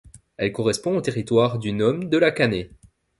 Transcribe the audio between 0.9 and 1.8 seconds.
au territoire du